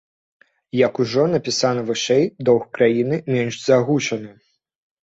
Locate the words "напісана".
1.35-1.81